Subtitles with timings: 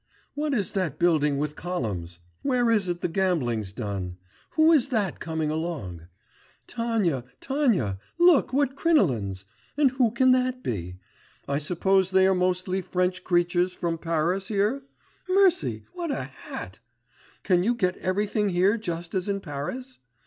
[0.33, 2.17] 'What is that building with columns?
[2.41, 4.17] Where is it the gambling's done?
[4.55, 6.07] Who is that coming along?
[6.65, 9.45] Tanya, Tanya, look, what crinolines!
[9.77, 10.95] And who can that be?
[11.47, 14.81] I suppose they are mostly French creatures from Paris here?
[15.29, 16.79] Mercy, what a hat!
[17.43, 19.99] Can you get everything here just as in Paris?